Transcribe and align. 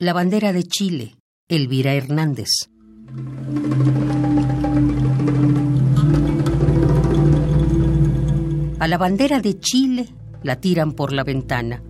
La 0.00 0.12
bandera 0.12 0.52
de 0.52 0.62
Chile, 0.62 1.16
Elvira 1.48 1.92
Hernández. 1.92 2.46
A 8.78 8.86
la 8.86 8.96
bandera 8.96 9.40
de 9.40 9.58
Chile 9.58 10.08
la 10.44 10.60
tiran 10.60 10.92
por 10.92 11.12
la 11.12 11.24
ventana. 11.24 11.82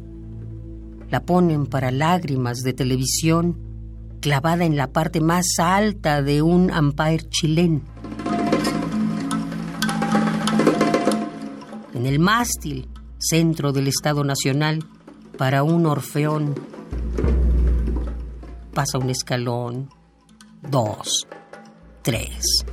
La 1.11 1.21
ponen 1.27 1.67
para 1.67 1.91
lágrimas 1.91 2.61
de 2.61 2.73
televisión, 2.73 3.59
clavada 4.23 4.65
en 4.65 4.79
la 4.79 4.91
parte 4.91 5.21
más 5.21 5.59
alta 5.59 6.23
de 6.23 6.41
un 6.41 6.71
Empire 6.71 7.29
chileno. 7.29 7.83
En 11.93 12.07
el 12.07 12.19
mástil, 12.19 12.89
centro 13.19 13.73
del 13.73 13.87
Estado 13.87 14.25
Nacional, 14.25 14.83
para 15.37 15.63
un 15.63 15.85
orfeón. 15.85 16.55
Pasa 18.79 18.97
un 18.97 19.11
escalón, 19.11 19.91
dos, 20.63 21.27
tres, 22.01 22.65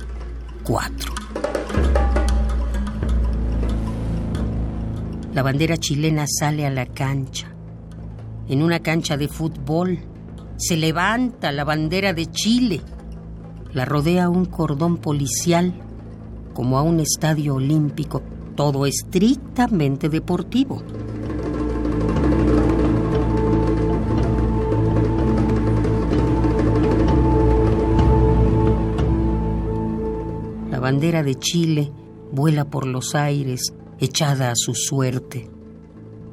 cuatro. 0.62 1.12
La 5.34 5.42
bandera 5.42 5.76
chilena 5.76 6.24
sale 6.28 6.64
a 6.64 6.70
la 6.70 6.86
cancha. 6.86 7.52
En 8.46 8.62
una 8.62 8.78
cancha 8.78 9.16
de 9.16 9.26
fútbol 9.26 9.98
se 10.56 10.76
levanta 10.76 11.50
la 11.50 11.64
bandera 11.64 12.12
de 12.12 12.30
Chile. 12.30 12.82
La 13.72 13.84
rodea 13.84 14.28
un 14.28 14.44
cordón 14.44 14.98
policial 14.98 15.74
como 16.54 16.78
a 16.78 16.82
un 16.82 17.00
estadio 17.00 17.56
olímpico, 17.56 18.22
todo 18.54 18.86
estrictamente 18.86 20.08
deportivo. 20.08 20.84
Bandera 30.86 31.24
de 31.24 31.34
Chile 31.34 31.90
vuela 32.30 32.64
por 32.64 32.86
los 32.86 33.16
aires 33.16 33.74
echada 33.98 34.52
a 34.52 34.54
su 34.54 34.72
suerte. 34.72 35.50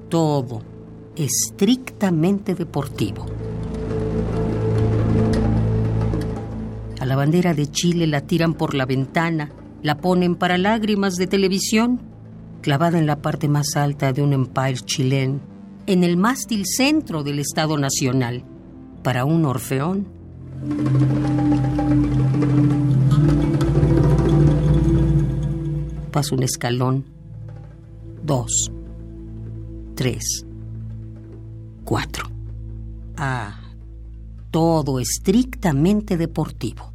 Todo 0.09 0.61
estrictamente 1.15 2.53
deportivo. 2.53 3.25
A 6.99 7.05
la 7.07 7.15
bandera 7.15 7.55
de 7.55 7.65
Chile 7.65 8.05
la 8.05 8.21
tiran 8.21 8.53
por 8.53 8.75
la 8.75 8.85
ventana, 8.85 9.51
la 9.81 9.97
ponen 9.97 10.35
para 10.35 10.59
lágrimas 10.59 11.15
de 11.15 11.25
televisión, 11.25 11.99
clavada 12.61 12.99
en 12.99 13.07
la 13.07 13.23
parte 13.23 13.47
más 13.47 13.75
alta 13.75 14.13
de 14.13 14.21
un 14.21 14.33
empire 14.33 14.75
chileno, 14.85 15.39
en 15.87 16.03
el 16.03 16.15
mástil 16.15 16.67
centro 16.67 17.23
del 17.23 17.39
Estado 17.39 17.75
Nacional, 17.79 18.43
para 19.01 19.25
un 19.25 19.45
orfeón. 19.45 20.05
Pasa 26.13 26.35
un 26.35 26.43
escalón 26.43 27.05
dos, 28.21 28.71
tres, 29.95 30.45
cuatro. 31.83 32.29
Ah, 33.17 33.59
todo 34.51 34.99
estrictamente 34.99 36.15
deportivo. 36.15 36.93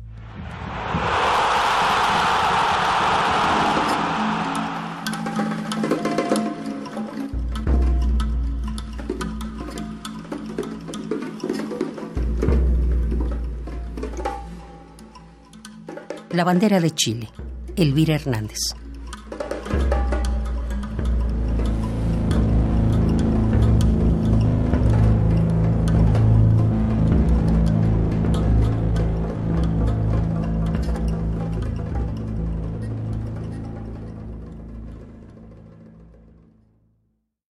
La 16.30 16.44
bandera 16.44 16.78
de 16.78 16.92
Chile, 16.92 17.28
Elvira 17.74 18.14
Hernández. 18.14 18.60